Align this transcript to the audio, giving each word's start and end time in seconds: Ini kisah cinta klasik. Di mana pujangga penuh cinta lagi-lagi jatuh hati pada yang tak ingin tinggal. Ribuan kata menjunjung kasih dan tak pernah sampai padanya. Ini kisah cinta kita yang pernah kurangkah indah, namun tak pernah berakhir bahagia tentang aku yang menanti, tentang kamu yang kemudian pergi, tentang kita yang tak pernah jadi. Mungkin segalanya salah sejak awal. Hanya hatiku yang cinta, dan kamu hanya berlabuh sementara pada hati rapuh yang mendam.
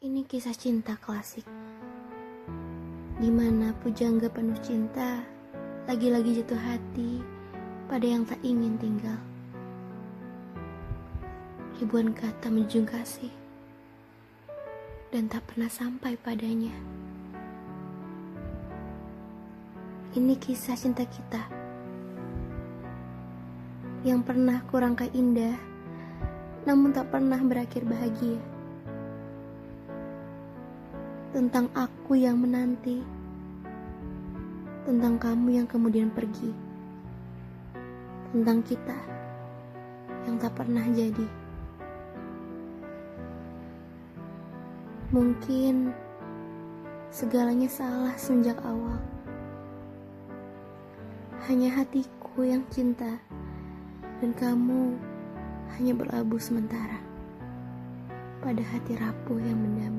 Ini 0.00 0.24
kisah 0.24 0.56
cinta 0.56 0.96
klasik. 0.96 1.44
Di 3.20 3.28
mana 3.28 3.76
pujangga 3.84 4.32
penuh 4.32 4.56
cinta 4.64 5.20
lagi-lagi 5.84 6.40
jatuh 6.40 6.56
hati 6.56 7.20
pada 7.84 8.08
yang 8.08 8.24
tak 8.24 8.40
ingin 8.40 8.80
tinggal. 8.80 9.20
Ribuan 11.76 12.16
kata 12.16 12.48
menjunjung 12.48 12.88
kasih 12.88 13.28
dan 15.12 15.28
tak 15.28 15.44
pernah 15.52 15.68
sampai 15.68 16.16
padanya. 16.16 16.72
Ini 20.16 20.32
kisah 20.40 20.80
cinta 20.80 21.04
kita 21.04 21.44
yang 24.08 24.24
pernah 24.24 24.64
kurangkah 24.72 25.12
indah, 25.12 25.60
namun 26.64 26.88
tak 26.88 27.12
pernah 27.12 27.44
berakhir 27.44 27.84
bahagia 27.84 28.59
tentang 31.30 31.70
aku 31.78 32.18
yang 32.18 32.42
menanti, 32.42 33.06
tentang 34.82 35.14
kamu 35.14 35.62
yang 35.62 35.66
kemudian 35.70 36.10
pergi, 36.10 36.50
tentang 38.34 38.58
kita 38.66 38.98
yang 40.26 40.42
tak 40.42 40.50
pernah 40.58 40.82
jadi. 40.90 41.28
Mungkin 45.14 45.94
segalanya 47.14 47.70
salah 47.70 48.14
sejak 48.18 48.58
awal. 48.66 48.98
Hanya 51.46 51.78
hatiku 51.78 52.42
yang 52.42 52.66
cinta, 52.74 53.22
dan 54.18 54.34
kamu 54.34 54.98
hanya 55.78 55.94
berlabuh 55.94 56.42
sementara 56.42 56.98
pada 58.42 58.62
hati 58.66 58.98
rapuh 58.98 59.38
yang 59.38 59.58
mendam. 59.62 59.90